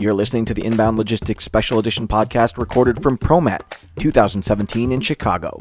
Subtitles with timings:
[0.00, 3.60] You're listening to the Inbound Logistics Special Edition podcast recorded from ProMat
[3.98, 5.60] 2017 in Chicago.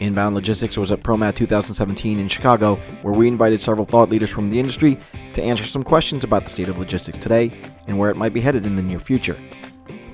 [0.00, 4.48] Inbound Logistics was at ProMat 2017 in Chicago, where we invited several thought leaders from
[4.48, 4.98] the industry
[5.34, 7.52] to answer some questions about the state of logistics today
[7.86, 9.36] and where it might be headed in the near future.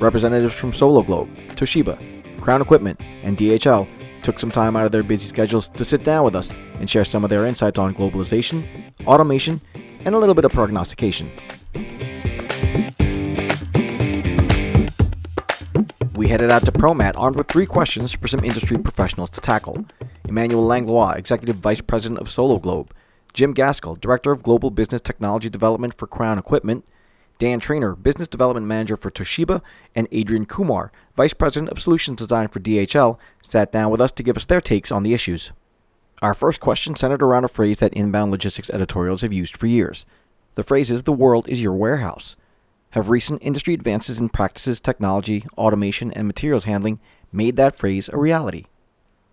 [0.01, 3.87] Representatives from Sologlobe, Toshiba, Crown Equipment, and DHL
[4.23, 7.05] took some time out of their busy schedules to sit down with us and share
[7.05, 8.67] some of their insights on globalization,
[9.07, 9.61] automation,
[10.05, 11.31] and a little bit of prognostication.
[16.15, 19.85] We headed out to ProMat armed with three questions for some industry professionals to tackle.
[20.29, 22.91] Emmanuel Langlois, Executive Vice President of Sologlobe,
[23.35, 26.85] Jim Gaskell, Director of Global Business Technology Development for Crown Equipment,
[27.39, 29.63] Dan Trainer, Business Development Manager for Toshiba,
[29.95, 34.23] and Adrian Kumar, Vice President of Solutions Design for DHL, sat down with us to
[34.23, 35.53] give us their takes on the issues.
[36.21, 40.05] Our first question centered around a phrase that inbound logistics editorials have used for years.
[40.57, 42.35] The phrase is, The world is your warehouse.
[42.91, 46.99] Have recent industry advances in practices, technology, automation, and materials handling
[47.31, 48.65] made that phrase a reality?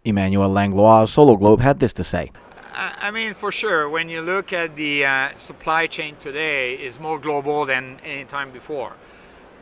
[0.04, 2.32] Emmanuel Langlois of Sologlobe had this to say.
[2.78, 7.18] I mean, for sure, when you look at the uh, supply chain today, is more
[7.20, 8.94] global than any time before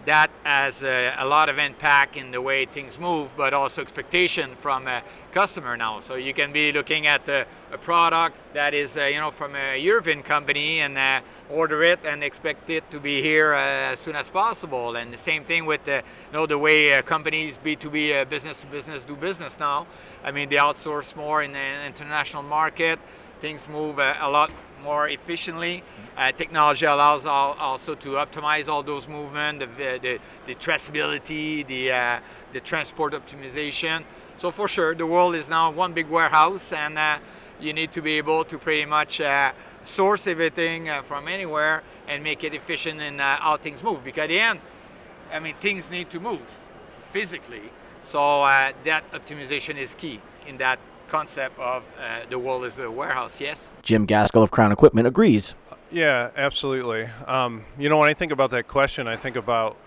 [0.06, 4.56] that has a, a, lot of impact in the way things move, but also expectation
[4.56, 6.00] from a customer now.
[6.00, 9.56] So you can be looking at a, a product that is, uh, you know, from
[9.56, 11.22] a European company and uh,
[11.54, 14.96] order it and expect it to be here uh, as soon as possible.
[14.96, 18.62] And the same thing with the, you know, the way uh, companies B2B uh, business
[18.62, 19.86] to business do business now.
[20.24, 23.00] I mean, they outsource more in the international market.
[23.40, 24.50] Things move a, a lot
[24.84, 25.84] more efficiently.
[26.18, 31.92] Uh, technology allows all, also to optimize all those movements, the, the, the, traceability, the,
[31.92, 32.20] uh,
[32.52, 34.04] the transport optimization.
[34.38, 37.20] So for sure, the world is now one big warehouse, and uh,
[37.59, 42.23] you need to be able to pretty much uh, source everything uh, from anywhere and
[42.23, 44.03] make it efficient in uh, how things move.
[44.03, 44.59] Because at the end,
[45.31, 46.59] I mean, things need to move
[47.12, 47.69] physically.
[48.03, 48.44] So
[48.84, 53.74] that optimization is key in that concept of uh, the world is the warehouse, yes?
[53.81, 55.53] Jim Gaskell of Crown Equipment agrees.
[55.91, 57.03] Yeah, absolutely.
[57.28, 59.78] Um, you know, when I think about that question, I think about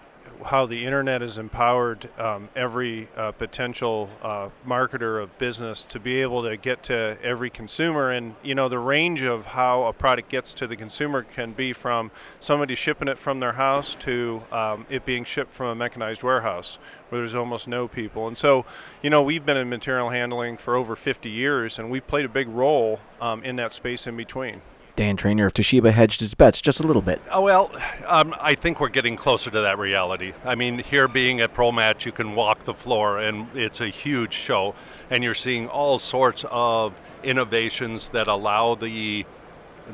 [0.44, 6.22] how the internet has empowered um, every uh, potential uh, marketer of business to be
[6.22, 8.10] able to get to every consumer.
[8.10, 11.72] And, you know, the range of how a product gets to the consumer can be
[11.72, 12.10] from
[12.41, 16.78] somebody shipping it from their house to um, it being shipped from a mechanized warehouse
[17.08, 18.26] where there's almost no people.
[18.26, 18.64] And so,
[19.03, 22.28] you know, we've been in material handling for over 50 years and we've played a
[22.28, 24.60] big role um, in that space in between.
[24.97, 27.21] Dan Trainer of Toshiba hedged his bets just a little bit.
[27.31, 27.71] Oh, well,
[28.07, 30.33] um, I think we're getting closer to that reality.
[30.45, 34.33] I mean, here being at ProMat, you can walk the floor, and it's a huge
[34.33, 34.75] show,
[35.11, 39.27] and you're seeing all sorts of innovations that allow the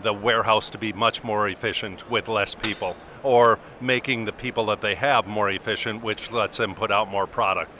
[0.02, 4.80] the warehouse to be much more efficient with less people, or making the people that
[4.80, 7.70] they have more efficient, which lets them put out more product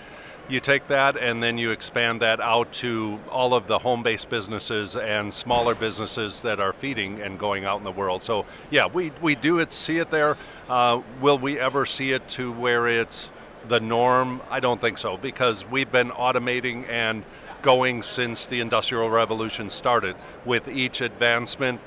[0.49, 4.97] you take that and then you expand that out to all of the home-based businesses
[4.97, 8.23] and smaller businesses that are feeding and going out in the world.
[8.23, 10.37] So yeah, we, we do it, see it there.
[10.69, 13.31] Uh, will we ever see it to where it's
[13.69, 14.41] the norm?
[14.51, 17.25] I don't think so because we've been automating and
[17.63, 20.17] going since the industrial revolution started.
[20.45, 21.81] With each advancement,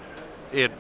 [0.52, 0.72] it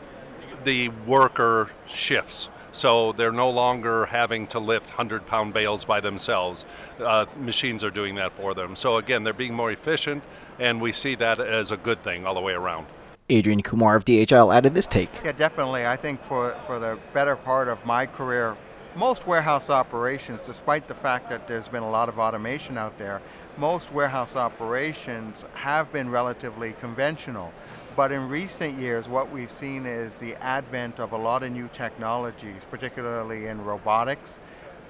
[0.63, 6.66] the worker shifts so they're no longer having to lift 100 pound bales by themselves.
[7.00, 8.75] Uh, machines are doing that for them.
[8.75, 10.24] So again, they're being more efficient,
[10.59, 12.88] and we see that as a good thing all the way around.
[13.30, 15.09] Adrian Kumar of DHL added this take.
[15.24, 15.88] Yeah, definitely.
[15.88, 18.56] I think for, for the better part of my career,
[18.96, 23.22] most warehouse operations, despite the fact that there's been a lot of automation out there,
[23.57, 27.52] most warehouse operations have been relatively conventional.
[27.95, 31.69] But in recent years, what we've seen is the advent of a lot of new
[31.69, 34.39] technologies, particularly in robotics.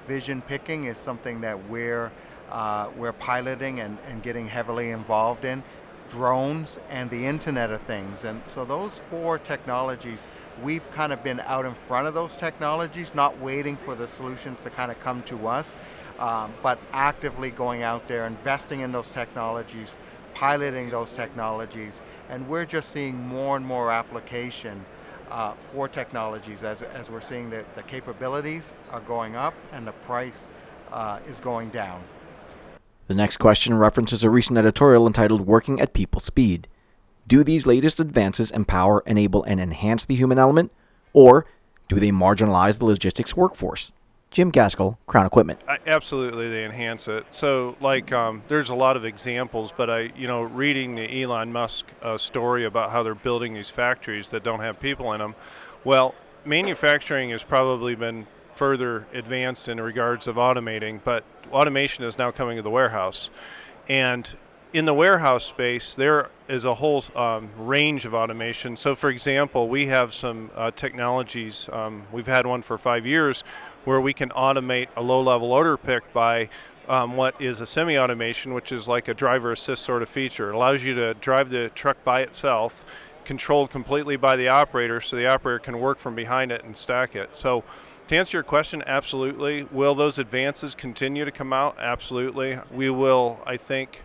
[0.07, 2.11] Vision picking is something that we're,
[2.49, 5.61] uh, we're piloting and, and getting heavily involved in.
[6.09, 8.23] Drones and the Internet of Things.
[8.23, 10.27] And so those four technologies,
[10.63, 14.63] we've kind of been out in front of those technologies, not waiting for the solutions
[14.63, 15.75] to kind of come to us,
[16.17, 19.97] um, but actively going out there, investing in those technologies,
[20.35, 24.85] piloting those technologies, and we're just seeing more and more application
[25.31, 29.91] uh, for technologies as, as we're seeing that the capabilities are going up and the
[29.91, 30.47] price
[30.91, 32.03] uh, is going down.
[33.07, 36.67] The next question references a recent editorial entitled Working at People Speed.
[37.27, 40.71] Do these latest advances empower, enable, and enhance the human element,
[41.13, 41.45] or
[41.87, 43.91] do they marginalize the logistics workforce?
[44.35, 45.61] Jim Gaskell, Crown Equipment.
[45.65, 47.25] I, absolutely, they enhance it.
[47.29, 51.53] So, like, um, there's a lot of examples, but I, you know, reading the Elon
[51.53, 55.35] Musk uh, story about how they're building these factories that don't have people in them.
[55.85, 61.23] Well, manufacturing has probably been further advanced in regards of automating, but
[61.53, 63.29] automation is now coming to the warehouse,
[63.87, 64.35] and
[64.73, 68.75] in the warehouse space, there is a whole um, range of automation.
[68.75, 71.69] So, for example, we have some uh, technologies.
[71.71, 73.45] Um, we've had one for five years
[73.85, 76.49] where we can automate a low-level order pick by
[76.87, 80.49] um, what is a semi-automation, which is like a driver assist sort of feature.
[80.49, 82.83] It allows you to drive the truck by itself,
[83.23, 87.15] controlled completely by the operator, so the operator can work from behind it and stack
[87.15, 87.29] it.
[87.33, 87.63] So,
[88.07, 89.63] to answer your question, absolutely.
[89.63, 91.75] Will those advances continue to come out?
[91.79, 92.59] Absolutely.
[92.71, 94.03] We will, I think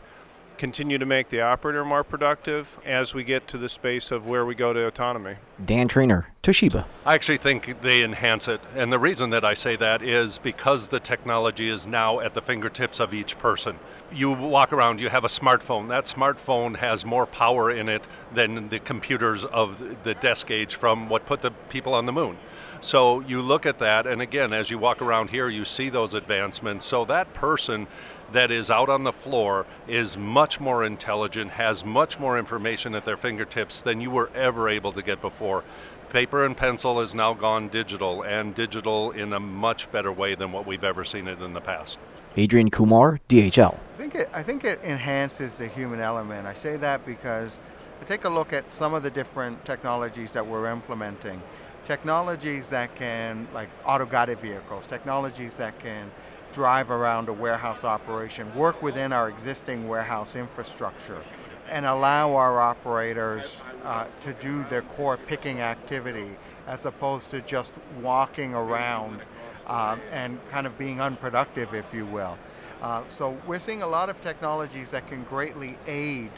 [0.61, 4.45] continue to make the operator more productive as we get to the space of where
[4.45, 5.37] we go to autonomy.
[5.65, 6.85] Dan Trainer, Toshiba.
[7.07, 8.61] I actually think they enhance it.
[8.77, 12.43] And the reason that I say that is because the technology is now at the
[12.43, 13.79] fingertips of each person.
[14.13, 15.89] You walk around, you have a smartphone.
[15.89, 18.03] That smartphone has more power in it
[18.35, 22.37] than the computers of the desk age from what put the people on the moon.
[22.83, 26.15] So you look at that, and again, as you walk around here, you see those
[26.15, 26.85] advancements.
[26.85, 27.87] So that person
[28.33, 33.05] that is out on the floor is much more intelligent, has much more information at
[33.05, 35.65] their fingertips than you were ever able to get before.
[36.11, 40.51] Paper and pencil has now gone digital, and digital in a much better way than
[40.51, 41.99] what we've ever seen it in the past.
[42.37, 43.75] Adrian Kumar, DHL.
[43.75, 46.47] I think it, I think it enhances the human element.
[46.47, 47.59] I say that because
[48.01, 51.41] I take a look at some of the different technologies that we're implementing.
[51.85, 56.11] Technologies that can, like auto-guided vehicles, technologies that can
[56.53, 61.23] drive around a warehouse operation, work within our existing warehouse infrastructure,
[61.69, 66.31] and allow our operators uh, to do their core picking activity
[66.67, 69.21] as opposed to just walking around
[69.67, 72.37] um, and kind of being unproductive, if you will.
[72.83, 76.31] Uh, so we're seeing a lot of technologies that can greatly aid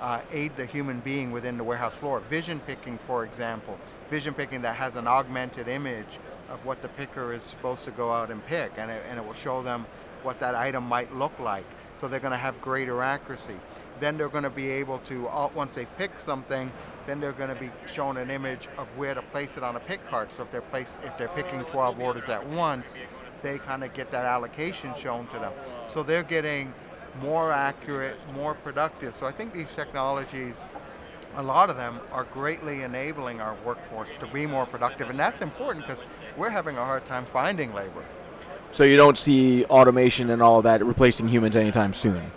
[0.00, 2.20] uh, aid the human being within the warehouse floor.
[2.20, 3.78] Vision picking, for example,
[4.10, 6.18] vision picking that has an augmented image
[6.50, 9.24] of what the picker is supposed to go out and pick, and it, and it
[9.24, 9.86] will show them
[10.22, 11.64] what that item might look like.
[11.98, 13.56] So they're going to have greater accuracy.
[14.00, 16.70] Then they're going to be able to, uh, once they've picked something,
[17.06, 19.80] then they're going to be shown an image of where to place it on a
[19.80, 20.32] pick cart.
[20.32, 22.94] So if they're place, if they're picking 12 orders at once,
[23.42, 25.52] they kind of get that allocation shown to them.
[25.88, 26.72] So they're getting
[27.20, 29.14] more accurate, more productive.
[29.14, 30.64] So I think these technologies
[31.38, 35.40] a lot of them are greatly enabling our workforce to be more productive, and that's
[35.40, 36.04] important because
[36.36, 38.04] we're having a hard time finding labor.
[38.72, 42.32] So you don't see automation and all of that replacing humans anytime soon?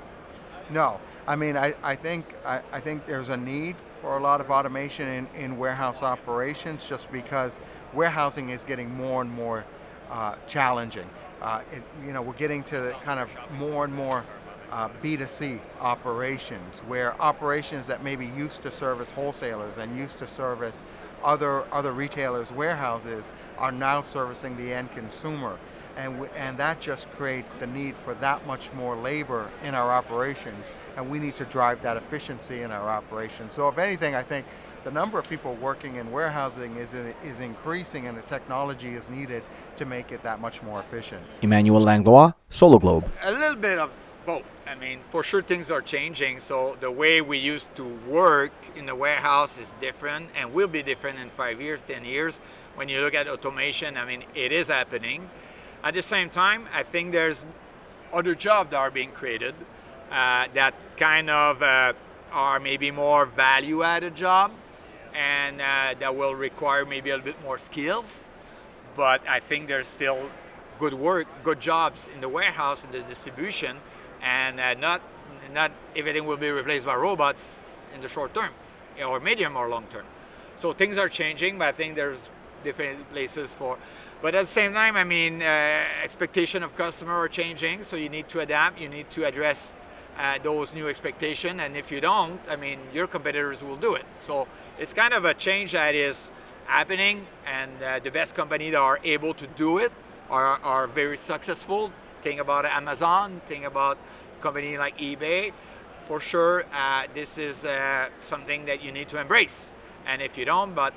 [0.69, 0.99] No.
[1.27, 4.51] I mean, I, I think I, I think there's a need for a lot of
[4.51, 7.59] automation in, in warehouse operations just because
[7.93, 9.65] warehousing is getting more and more
[10.11, 11.09] uh, challenging.
[11.41, 14.23] Uh, it, you know, we're getting to kind of more and more
[14.71, 20.83] uh, B2C operations, where operations that maybe used to service wholesalers and used to service
[21.23, 25.57] other, other retailers' warehouses are now servicing the end consumer.
[25.97, 29.91] And, w- and that just creates the need for that much more labor in our
[29.91, 33.53] operations, and we need to drive that efficiency in our operations.
[33.53, 34.45] So, if anything, I think
[34.85, 39.43] the number of people working in warehousing is, is increasing, and the technology is needed
[39.75, 41.21] to make it that much more efficient.
[41.41, 43.07] Emmanuel Langlois, Sologlobe.
[43.23, 43.91] A little bit of
[44.25, 44.43] both.
[44.67, 46.39] I mean, for sure things are changing.
[46.39, 50.83] So the way we used to work in the warehouse is different and will be
[50.83, 52.39] different in five years, 10 years.
[52.75, 55.29] When you look at automation, I mean, it is happening.
[55.83, 57.45] At the same time, I think there's
[58.13, 59.55] other jobs that are being created
[60.11, 61.93] uh, that kind of uh,
[62.31, 64.51] are maybe more value added job
[65.13, 68.23] and uh, that will require maybe a little bit more skills.
[68.95, 70.29] But I think there's still
[70.79, 73.77] good work, good jobs in the warehouse and the distribution
[74.21, 75.01] and uh, not
[75.53, 77.59] not everything will be replaced by robots
[77.93, 78.51] in the short term
[79.05, 80.05] or medium or long term.
[80.55, 82.29] So things are changing, but I think there's
[82.63, 83.77] different places for.
[84.21, 85.45] But at the same time, I mean, uh,
[86.03, 88.79] expectation of customer are changing, so you need to adapt.
[88.79, 89.75] You need to address
[90.17, 94.05] uh, those new expectation, and if you don't, I mean, your competitors will do it.
[94.19, 94.47] So
[94.77, 96.29] it's kind of a change that is
[96.65, 99.91] happening, and uh, the best companies that are able to do it
[100.29, 103.97] are, are very successful think about Amazon, think about
[104.41, 105.51] company like eBay.
[106.03, 109.71] For sure, uh, this is uh, something that you need to embrace.
[110.05, 110.93] And if you don't, but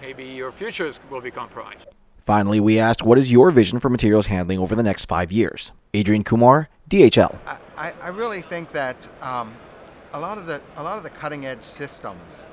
[0.00, 1.88] maybe your futures will be compromised.
[2.24, 5.72] Finally, we asked, what is your vision for materials handling over the next five years?
[5.94, 7.36] Adrian Kumar, DHL.
[7.76, 9.56] I, I really think that um,
[10.12, 12.46] a lot of the a lot of the cutting edge systems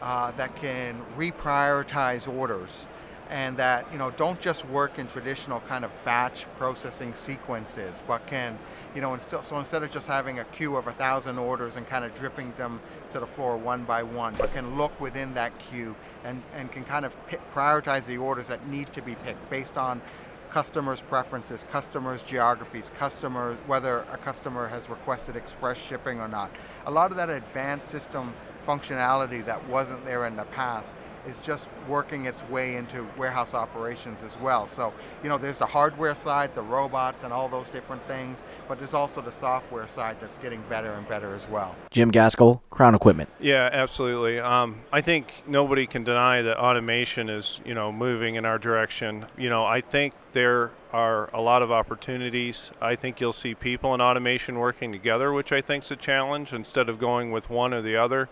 [0.00, 2.86] uh, that can reprioritize orders
[3.32, 8.24] and that you know don't just work in traditional kind of batch processing sequences, but
[8.26, 8.58] can
[8.94, 12.04] you know so instead of just having a queue of a thousand orders and kind
[12.04, 12.78] of dripping them
[13.10, 16.84] to the floor one by one, but can look within that queue and and can
[16.84, 20.02] kind of pick, prioritize the orders that need to be picked based on
[20.50, 26.50] customers' preferences, customers' geographies, customers whether a customer has requested express shipping or not.
[26.84, 28.34] A lot of that advanced system
[28.68, 30.92] functionality that wasn't there in the past
[31.26, 34.66] is just working its way into warehouse operations as well.
[34.66, 38.78] So, you know, there's the hardware side, the robots, and all those different things, but
[38.78, 41.74] there's also the software side that's getting better and better as well.
[41.90, 43.30] Jim Gaskell, Crown Equipment.
[43.40, 44.40] Yeah, absolutely.
[44.40, 49.26] Um, I think nobody can deny that automation is, you know, moving in our direction.
[49.36, 52.70] You know, I think there are a lot of opportunities.
[52.80, 56.52] I think you'll see people and automation working together, which I think is a challenge
[56.52, 58.28] instead of going with one or the other.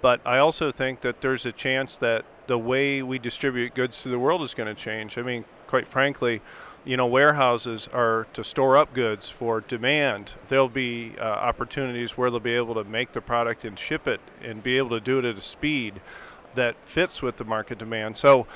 [0.00, 4.08] But I also think that there's a chance that the way we distribute goods to
[4.08, 5.18] the world is going to change.
[5.18, 6.40] I mean, quite frankly,
[6.84, 10.34] you know, warehouses are to store up goods for demand.
[10.48, 14.20] There'll be uh, opportunities where they'll be able to make the product and ship it
[14.42, 16.00] and be able to do it at a speed
[16.54, 18.16] that fits with the market demand.
[18.16, 18.46] So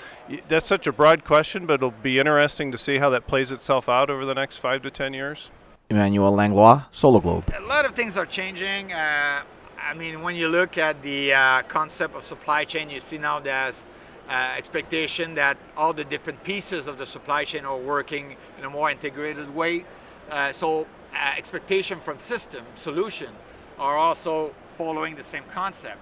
[0.49, 3.89] that's such a broad question, but it'll be interesting to see how that plays itself
[3.89, 5.51] out over the next five to ten years.
[5.91, 7.55] Emmanuel Langlois, Sologlobe.
[7.57, 8.93] A lot of things are changing.
[8.93, 9.43] Uh,
[9.85, 13.41] I mean, when you look at the uh, concept of supply chain, you see now
[13.41, 13.85] there's
[14.29, 18.71] uh, expectation that all the different pieces of the supply chain are working in a
[18.71, 19.85] more integrated way.
[20.31, 23.31] Uh, so uh, expectation from system solution
[23.77, 25.99] are also following the same concept.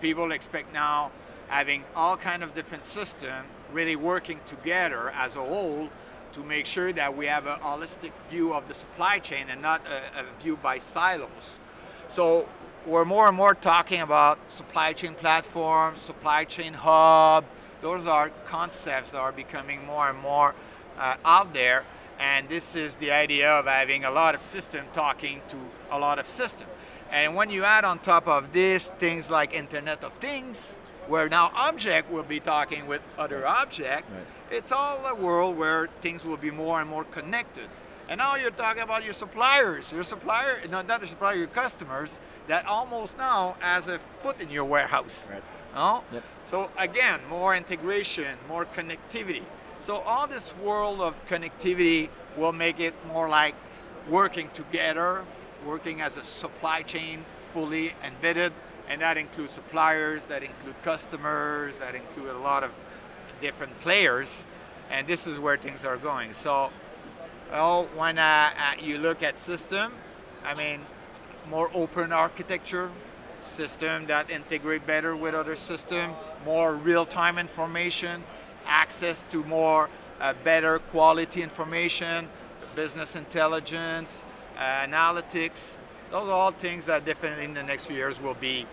[0.00, 1.10] People expect now
[1.48, 3.44] having all kind of different system
[3.74, 5.90] really working together as a whole
[6.32, 9.82] to make sure that we have a holistic view of the supply chain and not
[9.86, 11.58] a, a view by silos.
[12.08, 12.48] So
[12.86, 17.44] we're more and more talking about supply chain platforms, supply chain hub.
[17.80, 20.54] Those are concepts that are becoming more and more
[20.98, 21.84] uh, out there.
[22.18, 25.56] And this is the idea of having a lot of system talking to
[25.90, 26.66] a lot of system.
[27.10, 30.74] And when you add on top of this things like Internet of Things,
[31.06, 34.26] where now object will be talking with other object, right.
[34.50, 37.68] it's all a world where things will be more and more connected.
[38.08, 42.18] And now you're talking about your suppliers, your supplier, not, not your supplier, your customers
[42.46, 45.28] that almost now has a foot in your warehouse.
[45.30, 45.42] Right.
[45.74, 46.02] No?
[46.12, 46.24] Yep.
[46.46, 49.44] So again, more integration, more connectivity.
[49.82, 53.54] So all this world of connectivity will make it more like
[54.08, 55.24] working together,
[55.66, 58.52] working as a supply chain fully embedded,
[58.88, 62.70] and that includes suppliers, that include customers, that include a lot of
[63.40, 64.44] different players,
[64.90, 66.32] and this is where things are going.
[66.32, 66.70] So
[67.50, 69.92] well, when uh, uh, you look at system,
[70.44, 70.80] I mean,
[71.48, 72.90] more open architecture,
[73.42, 76.12] system that integrate better with other system,
[76.44, 78.22] more real-time information,
[78.66, 79.88] access to more
[80.20, 82.28] uh, better quality information,
[82.74, 84.24] business intelligence,
[84.58, 85.78] uh, analytics.
[86.10, 88.66] Those are all things that definitely in the next few years will be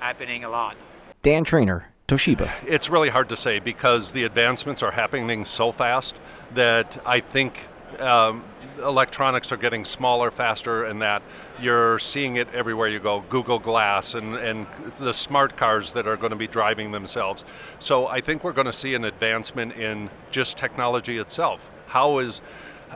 [0.00, 0.76] happening a lot.
[1.22, 2.50] Dan Trainer, Toshiba.
[2.66, 6.16] It's really hard to say because the advancements are happening so fast
[6.54, 8.44] that I think um,
[8.78, 11.22] electronics are getting smaller, faster, and that
[11.60, 13.24] you're seeing it everywhere you go.
[13.28, 14.66] Google Glass and, and
[14.98, 17.44] the smart cars that are going to be driving themselves.
[17.78, 21.68] So I think we're going to see an advancement in just technology itself.
[21.88, 22.40] How is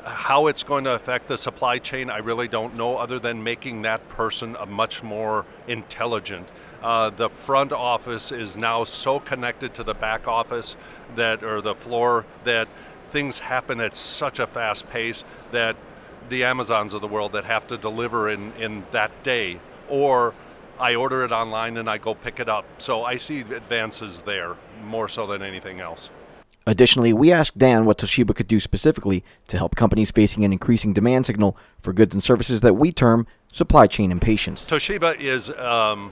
[0.04, 3.82] how it's going to affect the supply chain, I really don't know, other than making
[3.82, 6.48] that person a much more intelligent.
[6.82, 10.76] Uh, the front office is now so connected to the back office
[11.16, 12.68] that, or the floor, that
[13.14, 15.76] things happen at such a fast pace that
[16.28, 20.35] the Amazons of the world that have to deliver in, in that day, or
[20.80, 22.64] I order it online and I go pick it up.
[22.78, 26.11] So I see advances there more so than anything else.
[26.66, 30.92] Additionally, we asked Dan what Toshiba could do specifically to help companies facing an increasing
[30.92, 34.68] demand signal for goods and services that we term supply chain impatience.
[34.68, 36.11] Toshiba is um,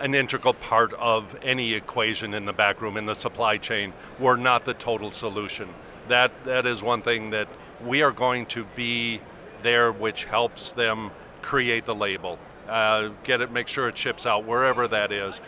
[0.00, 3.92] an integral part of any equation in the backroom in the supply chain.
[4.18, 5.68] We're not the total solution.
[6.08, 7.48] That that is one thing that
[7.84, 9.20] we are going to be
[9.62, 11.10] there, which helps them
[11.42, 15.40] create the label, uh, get it, make sure it ships out wherever that is.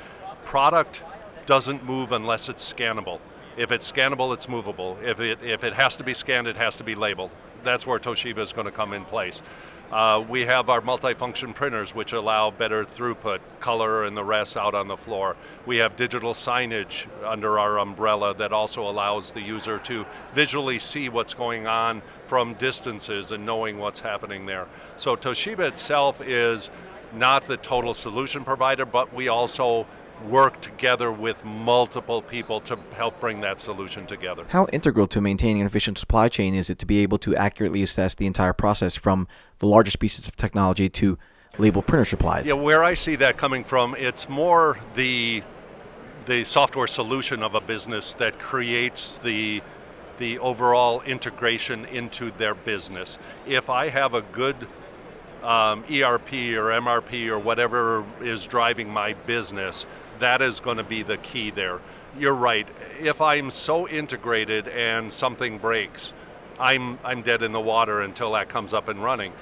[0.45, 1.03] Product
[1.47, 3.21] doesn't move unless it's scannable.
[3.57, 4.99] If it's scannable, it's movable.
[5.03, 7.31] If it if it has to be scanned, it has to be labeled.
[7.65, 9.43] That's where Toshiba is going to come in place.
[9.93, 14.75] Uh, we have our multifunction printers, which allow better throughput, color, and the rest out
[14.75, 15.37] on the floor.
[15.64, 21.09] We have digital signage under our umbrella that also allows the user to visually see
[21.09, 24.66] what's going on from distances and knowing what's happening there.
[24.97, 26.69] So Toshiba itself is
[27.14, 29.87] not the total solution provider, but we also
[30.25, 34.45] work together with multiple people to help bring that solution together.
[34.49, 37.83] How integral to maintaining an efficient supply chain is it to be able to accurately
[37.83, 41.19] assess the entire process from the largest pieces of technology to
[41.59, 42.47] label printer supplies?
[42.47, 45.43] Yeah, where I see that coming from, it's more the
[46.27, 49.63] the software solution of a business that creates the
[50.19, 53.19] the overall integration into their business.
[53.47, 54.67] If I have a good
[55.43, 59.85] um, ERP or MRP or whatever is driving my business,
[60.21, 61.81] that is going to be the key there.
[62.19, 62.67] You're right.
[63.01, 66.13] If I'm so integrated and something breaks,
[66.59, 69.33] I'm I'm dead in the water until that comes up and running.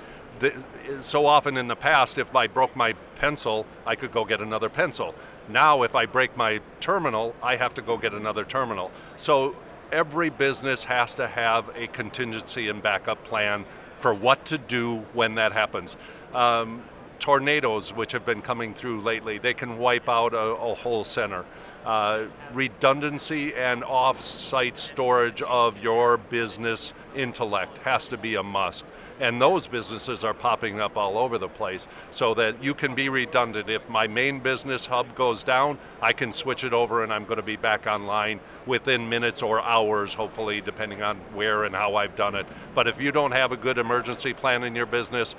[0.41, 0.53] The,
[1.01, 4.69] so often in the past, if I broke my pencil, I could go get another
[4.69, 5.15] pencil.
[5.49, 8.91] Now, if I break my terminal, I have to go get another terminal.
[9.17, 9.55] So
[9.93, 13.65] every business has to have a contingency and backup plan
[14.01, 15.97] for what to do when that happens.
[16.35, 16.83] Um,
[17.25, 21.43] tornadoes, which have been coming through lately, they can wipe out a, a whole center.
[21.83, 28.85] Uh, redundancy and off-site storage of your business intellect has to be a must.
[29.21, 33.09] And those businesses are popping up all over the place so that you can be
[33.09, 33.71] redundant.
[33.71, 37.37] If my main business hub goes down, I can switch it over and I'm going
[37.37, 42.17] to be back online within minutes or hours, hopefully, depending on where and how I've
[42.17, 42.47] done it.
[42.75, 45.37] But if you don't have a good emergency plan in your business,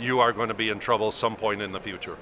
[0.00, 2.16] you are going to be in trouble some point in the future.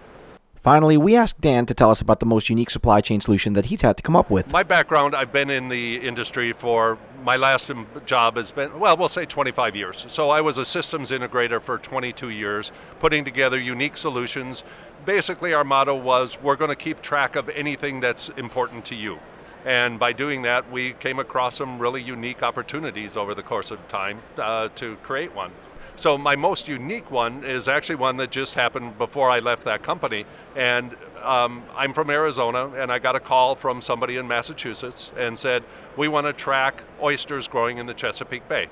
[0.60, 3.66] Finally, we asked Dan to tell us about the most unique supply chain solution that
[3.66, 4.52] he's had to come up with.
[4.52, 7.70] My background, I've been in the industry for my last
[8.04, 10.04] job has been, well, we'll say 25 years.
[10.08, 14.62] So I was a systems integrator for 22 years, putting together unique solutions.
[15.06, 19.18] Basically, our motto was we're going to keep track of anything that's important to you.
[19.64, 23.86] And by doing that, we came across some really unique opportunities over the course of
[23.88, 25.52] time uh, to create one.
[26.00, 29.82] So my most unique one is actually one that just happened before I left that
[29.82, 30.24] company.
[30.56, 35.38] And um, I'm from Arizona, and I got a call from somebody in Massachusetts and
[35.38, 35.62] said,
[35.98, 38.68] "We want to track oysters growing in the Chesapeake Bay."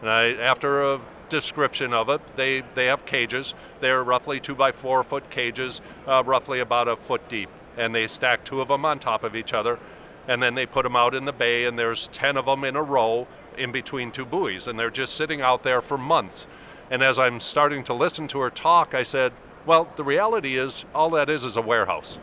[0.00, 3.54] And I, after a description of it, they they have cages.
[3.78, 8.08] They're roughly two by four foot cages, uh, roughly about a foot deep, and they
[8.08, 9.78] stack two of them on top of each other,
[10.26, 12.74] and then they put them out in the bay, and there's ten of them in
[12.74, 16.48] a row in between two buoys, and they're just sitting out there for months.
[16.90, 19.32] And as I'm starting to listen to her talk, I said,
[19.66, 22.18] well, the reality is all that is is a warehouse.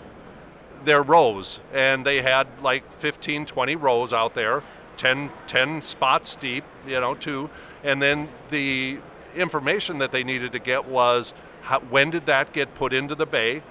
[0.84, 4.64] They're rows, and they had like 15, 20 rows out there,
[4.98, 7.50] 10, 10 spots deep, you know, two.
[7.84, 9.00] And then the
[9.36, 13.26] information that they needed to get was how, when did that get put into the
[13.26, 13.64] bay?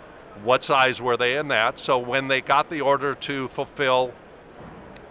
[0.43, 1.79] What size were they in that?
[1.79, 4.15] So when they got the order to fulfill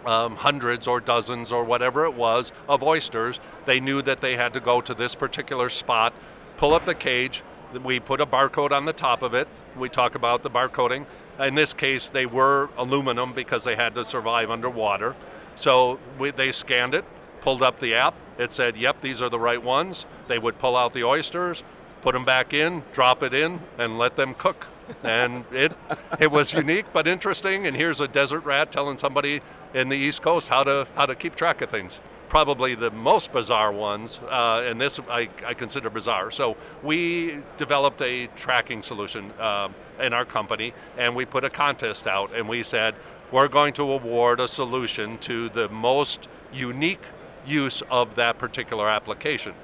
[0.06, 4.52] um, hundreds or dozens or whatever it was of oysters, they knew that they had
[4.54, 6.12] to go to this particular spot,
[6.56, 7.42] pull up the cage.
[7.84, 9.48] We put a barcode on the top of it.
[9.76, 11.06] We talk about the barcoding.
[11.38, 15.14] In this case, they were aluminum because they had to survive underwater.
[15.56, 17.04] So we, they scanned it,
[17.40, 18.14] pulled up the app.
[18.38, 20.06] It said, yep, these are the right ones.
[20.26, 21.62] They would pull out the oysters,
[22.02, 24.66] put them back in, drop it in, and let them cook.
[25.04, 25.72] And it
[26.18, 27.66] it was unique but interesting.
[27.66, 29.40] And here's a desert rat telling somebody
[29.74, 32.00] in the East Coast how to how to keep track of things.
[32.28, 36.30] Probably the most bizarre ones, uh, and this I, I, consider bizarre.
[36.30, 42.06] So we developed a tracking solution um, in our company, and we put a contest
[42.06, 42.94] out, and we said
[43.32, 47.02] we're going to award a solution to the most unique
[47.44, 49.54] use of that particular application.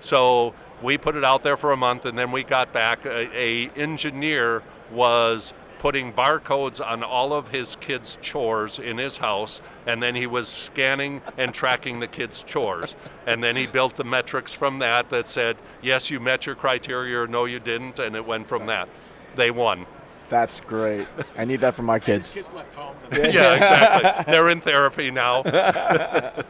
[0.00, 3.28] So we put it out there for a month, and then we got back a,
[3.36, 10.02] a engineer was putting barcodes on all of his kids' chores in his house, and
[10.02, 12.94] then he was scanning and tracking the kids' chores.
[13.26, 17.20] And then he built the metrics from that that said, yes, you met your criteria,
[17.20, 18.88] or no, you didn't, and it went from that.
[19.36, 19.86] They won.
[20.28, 21.06] That's great.
[21.36, 22.32] I need that for my kids.
[22.32, 22.96] kids left home.
[23.12, 24.32] yeah, exactly.
[24.32, 25.42] They're in therapy now.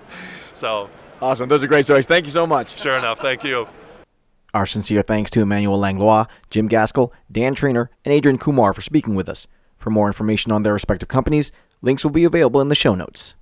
[0.53, 0.89] so.
[1.21, 1.49] Awesome.
[1.49, 2.07] Those are great stories.
[2.07, 2.81] Thank you so much.
[2.81, 3.21] Sure enough.
[3.21, 3.67] Thank you.
[4.55, 9.15] Our sincere thanks to Emmanuel Langlois, Jim Gaskell, Dan Trainer, and Adrian Kumar for speaking
[9.15, 9.47] with us.
[9.77, 13.35] For more information on their respective companies, links will be available in the show notes.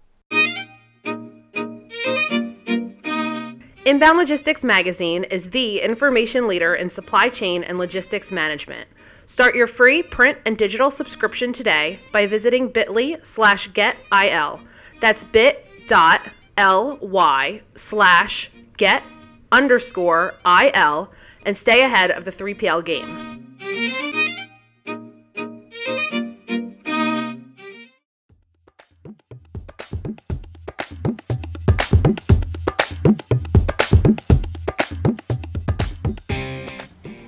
[3.84, 8.88] Inbound Logistics Magazine is the information leader in supply chain and logistics management.
[9.26, 14.60] Start your free print and digital subscription today by visiting bit.ly slash getil.
[15.00, 15.62] That's bit.ly
[17.74, 19.02] slash get
[19.54, 21.10] underscore IL
[21.46, 24.03] and stay ahead of the 3PL game.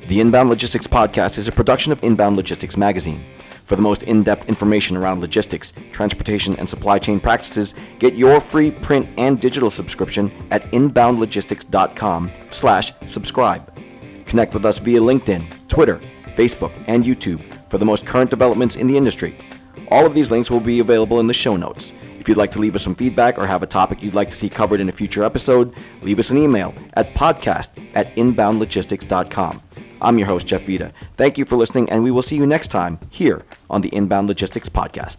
[0.07, 3.25] The Inbound Logistics Podcast is a production of Inbound Logistics Magazine.
[3.65, 8.71] For the most in-depth information around logistics, transportation, and supply chain practices, get your free
[8.71, 13.77] print and digital subscription at inboundlogistics.com slash subscribe.
[14.27, 16.01] Connect with us via LinkedIn, Twitter,
[16.37, 19.37] Facebook, and YouTube for the most current developments in the industry.
[19.91, 21.93] All of these links will be available in the show notes.
[22.21, 24.37] If you'd like to leave us some feedback or have a topic you'd like to
[24.37, 29.63] see covered in a future episode, leave us an email at podcast at inboundlogistics.com.
[30.01, 30.93] I'm your host, Jeff Vita.
[31.17, 34.29] Thank you for listening, and we will see you next time here on the Inbound
[34.29, 35.19] Logistics Podcast.